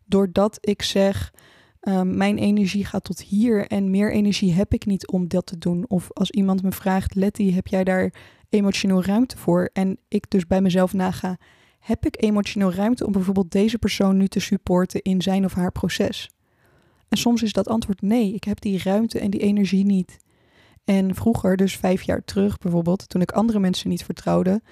[0.05, 1.33] Doordat ik zeg,
[1.81, 5.59] um, mijn energie gaat tot hier en meer energie heb ik niet om dat te
[5.59, 5.85] doen.
[5.89, 8.13] Of als iemand me vraagt, Letty, heb jij daar
[8.49, 9.71] emotioneel ruimte voor?
[9.73, 11.39] En ik dus bij mezelf naga,
[11.79, 15.73] heb ik emotioneel ruimte om bijvoorbeeld deze persoon nu te supporten in zijn of haar
[15.73, 16.31] proces?
[17.09, 20.17] En soms is dat antwoord nee, ik heb die ruimte en die energie niet.
[20.85, 24.63] En vroeger, dus vijf jaar terug bijvoorbeeld, toen ik andere mensen niet vertrouwde,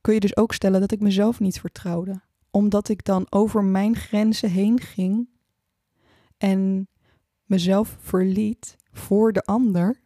[0.00, 2.20] kun je dus ook stellen dat ik mezelf niet vertrouwde.
[2.50, 5.28] Omdat ik dan over mijn grenzen heen ging
[6.38, 6.88] en
[7.44, 10.00] mezelf verliet voor de ander.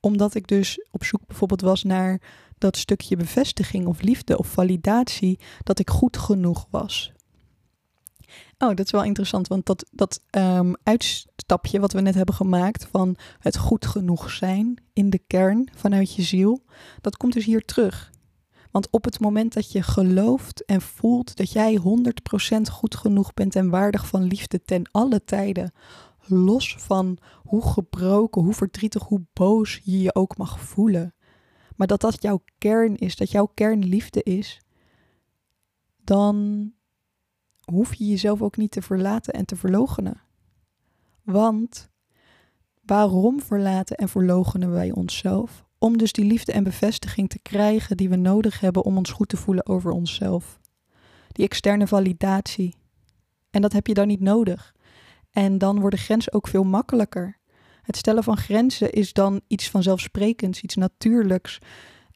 [0.00, 2.20] Omdat ik dus op zoek bijvoorbeeld was naar
[2.58, 7.12] dat stukje bevestiging of liefde of validatie dat ik goed genoeg was.
[8.58, 12.86] Oh, dat is wel interessant, want dat, dat um, uitstapje wat we net hebben gemaakt
[12.90, 16.64] van het goed genoeg zijn in de kern vanuit je ziel,
[17.00, 18.10] dat komt dus hier terug.
[18.72, 23.56] Want op het moment dat je gelooft en voelt dat jij 100% goed genoeg bent
[23.56, 25.72] en waardig van liefde ten alle tijden,
[26.26, 31.14] los van hoe gebroken, hoe verdrietig, hoe boos je je ook mag voelen,
[31.76, 34.60] maar dat dat jouw kern is, dat jouw kern liefde is,
[36.04, 36.70] dan
[37.72, 40.20] hoef je jezelf ook niet te verlaten en te verlogenen.
[41.22, 41.88] Want
[42.84, 45.64] waarom verlaten en verlogenen wij onszelf?
[45.82, 49.28] Om dus die liefde en bevestiging te krijgen die we nodig hebben om ons goed
[49.28, 50.60] te voelen over onszelf.
[51.28, 52.74] Die externe validatie.
[53.50, 54.74] En dat heb je dan niet nodig.
[55.30, 57.38] En dan worden grenzen ook veel makkelijker.
[57.82, 61.58] Het stellen van grenzen is dan iets vanzelfsprekends, iets natuurlijks.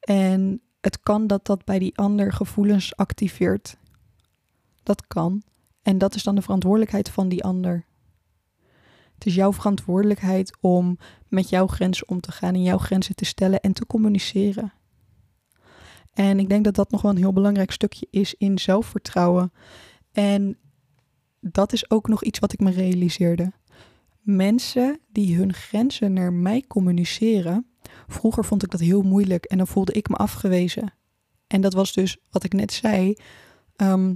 [0.01, 3.77] En het kan dat dat bij die ander gevoelens activeert.
[4.83, 5.43] Dat kan.
[5.83, 7.87] En dat is dan de verantwoordelijkheid van die ander.
[9.15, 10.99] Het is jouw verantwoordelijkheid om
[11.37, 14.73] met jouw grenzen om te gaan en jouw grenzen te stellen en te communiceren.
[16.13, 19.53] En ik denk dat dat nog wel een heel belangrijk stukje is in zelfvertrouwen.
[20.13, 20.59] En
[21.41, 23.53] dat is ook nog iets wat ik me realiseerde.
[24.21, 27.67] Mensen die hun grenzen naar mij communiceren.
[28.07, 30.95] Vroeger vond ik dat heel moeilijk en dan voelde ik me afgewezen.
[31.47, 33.15] En dat was dus wat ik net zei.
[33.77, 34.15] Ehm,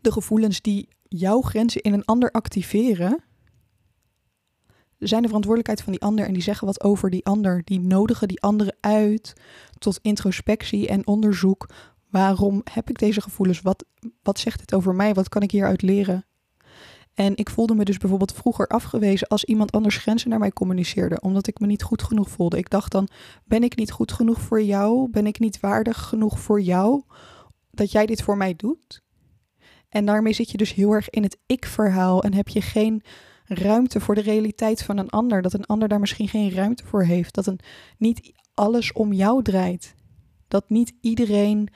[0.00, 3.24] de gevoelens die jouw grenzen in een ander activeren,
[4.98, 7.62] zijn de verantwoordelijkheid van die ander en die zeggen wat over die ander.
[7.64, 9.32] Die nodigen die anderen uit
[9.78, 11.68] tot introspectie en onderzoek.
[12.10, 13.60] Waarom heb ik deze gevoelens?
[13.60, 13.84] Wat,
[14.22, 15.14] wat zegt dit over mij?
[15.14, 16.26] Wat kan ik hieruit leren?
[17.14, 21.20] En ik voelde me dus bijvoorbeeld vroeger afgewezen als iemand anders grenzen naar mij communiceerde,
[21.20, 22.58] omdat ik me niet goed genoeg voelde.
[22.58, 23.08] Ik dacht dan:
[23.44, 25.10] ben ik niet goed genoeg voor jou?
[25.10, 27.02] Ben ik niet waardig genoeg voor jou
[27.70, 29.02] dat jij dit voor mij doet?
[29.88, 33.02] En daarmee zit je dus heel erg in het ik-verhaal en heb je geen
[33.48, 35.42] ruimte voor de realiteit van een ander.
[35.42, 37.34] Dat een ander daar misschien geen ruimte voor heeft.
[37.34, 37.60] Dat een,
[37.98, 39.94] niet alles om jou draait.
[40.48, 41.68] Dat niet iedereen.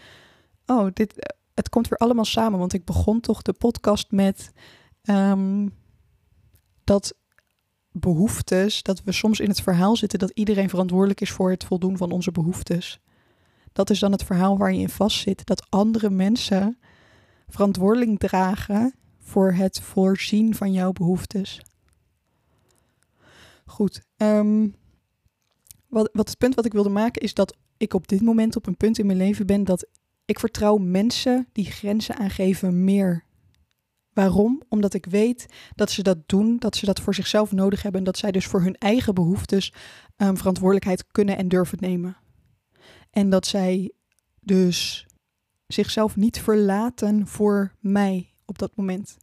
[0.66, 2.58] Oh, dit, het komt weer allemaal samen.
[2.58, 4.52] Want ik begon toch de podcast met
[5.04, 5.74] um,
[6.84, 7.14] dat
[7.92, 11.96] behoeftes, dat we soms in het verhaal zitten dat iedereen verantwoordelijk is voor het voldoen
[11.96, 13.00] van onze behoeftes.
[13.72, 15.46] Dat is dan het verhaal waar je in vastzit.
[15.46, 16.78] Dat andere mensen
[17.48, 18.94] verantwoording dragen
[19.32, 21.60] voor het voorzien van jouw behoeftes.
[23.64, 24.02] Goed.
[24.16, 24.68] Ehm,
[25.86, 28.66] wat, wat het punt wat ik wilde maken is dat ik op dit moment op
[28.66, 29.86] een punt in mijn leven ben dat
[30.24, 33.24] ik vertrouw mensen die grenzen aangeven meer.
[34.12, 34.62] Waarom?
[34.68, 38.06] Omdat ik weet dat ze dat doen, dat ze dat voor zichzelf nodig hebben en
[38.06, 39.72] dat zij dus voor hun eigen behoeftes
[40.16, 42.16] um, verantwoordelijkheid kunnen en durven nemen.
[43.10, 43.92] En dat zij
[44.40, 45.06] dus
[45.66, 49.16] zichzelf niet verlaten voor mij op dat moment.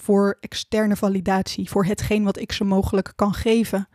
[0.00, 3.88] Voor externe validatie, voor hetgeen wat ik ze mogelijk kan geven.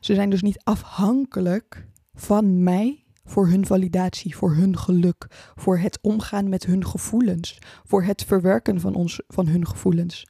[0.00, 5.98] Ze zijn dus niet afhankelijk van mij voor hun validatie, voor hun geluk, voor het
[6.00, 10.26] omgaan met hun gevoelens, voor het verwerken van, ons, van hun gevoelens.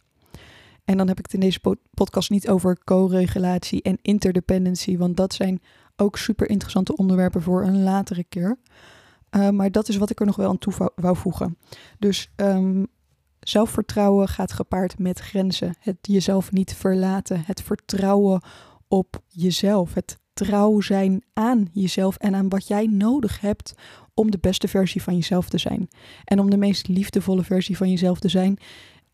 [0.85, 1.61] En dan heb ik het in deze
[1.95, 5.63] podcast niet over co-regulatie en interdependency, want dat zijn
[5.97, 8.59] ook super interessante onderwerpen voor een latere keer.
[9.31, 11.57] Uh, maar dat is wat ik er nog wel aan toe wou voegen.
[11.99, 12.87] Dus um,
[13.49, 15.75] zelfvertrouwen gaat gepaard met grenzen.
[15.79, 17.43] Het jezelf niet verlaten.
[17.47, 18.43] Het vertrouwen
[18.89, 19.95] op jezelf.
[19.95, 23.75] Het trouw zijn aan jezelf en aan wat jij nodig hebt
[24.15, 25.89] om de beste versie van jezelf te zijn.
[26.25, 28.59] En om de meest liefdevolle versie van jezelf te zijn.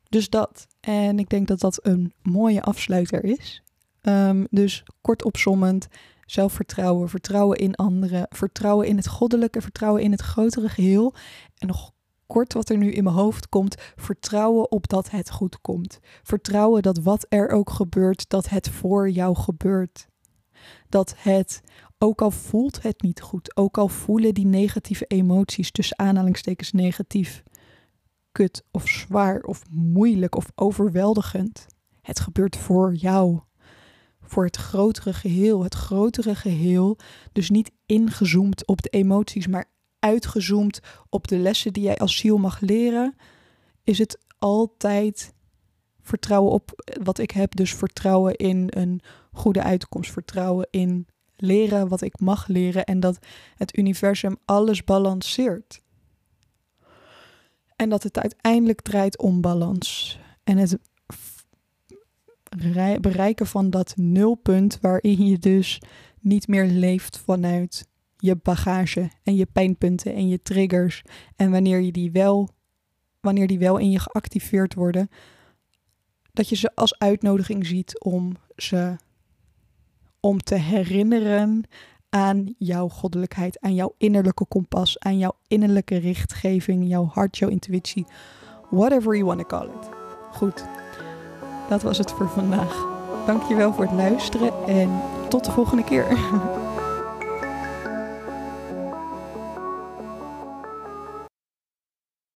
[0.08, 0.66] Dus dat.
[0.80, 3.62] En ik denk dat dat een mooie afsluiter is.
[4.02, 5.88] Um, dus kort opsommend,
[6.26, 11.14] zelfvertrouwen, vertrouwen in anderen, vertrouwen in het goddelijke, vertrouwen in het grotere geheel.
[11.58, 11.92] En nog
[12.28, 15.98] kort wat er nu in mijn hoofd komt, vertrouwen op dat het goed komt.
[16.22, 20.08] Vertrouwen dat wat er ook gebeurt, dat het voor jou gebeurt.
[20.88, 21.60] Dat het,
[21.98, 27.42] ook al voelt het niet goed, ook al voelen die negatieve emoties tussen aanhalingstekens negatief,
[28.32, 31.66] kut of zwaar of moeilijk of overweldigend.
[32.02, 33.40] Het gebeurt voor jou.
[34.20, 35.62] Voor het grotere geheel.
[35.62, 36.98] Het grotere geheel,
[37.32, 42.36] dus niet ingezoomd op de emoties, maar uitgezoomd op de lessen die jij als ziel
[42.36, 43.14] mag leren,
[43.84, 45.32] is het altijd
[46.02, 47.56] vertrouwen op wat ik heb.
[47.56, 49.00] Dus vertrouwen in een
[49.32, 50.10] goede uitkomst.
[50.10, 53.18] Vertrouwen in leren wat ik mag leren en dat
[53.56, 55.82] het universum alles balanceert.
[57.76, 60.18] En dat het uiteindelijk draait om balans.
[60.44, 60.78] En het
[63.00, 65.80] bereiken van dat nulpunt waarin je dus
[66.20, 67.88] niet meer leeft vanuit
[68.18, 71.02] je bagage en je pijnpunten en je triggers.
[71.36, 72.48] En wanneer je die wel,
[73.20, 75.08] wanneer die wel in je geactiveerd worden,
[76.32, 78.96] dat je ze als uitnodiging ziet om ze
[80.20, 81.64] om te herinneren
[82.08, 88.06] aan jouw goddelijkheid, aan jouw innerlijke kompas, aan jouw innerlijke richtgeving, jouw hart, jouw intuïtie,
[88.70, 89.88] whatever you want to call it.
[90.32, 90.64] Goed,
[91.68, 92.86] dat was het voor vandaag.
[93.26, 96.06] Dankjewel voor het luisteren en tot de volgende keer.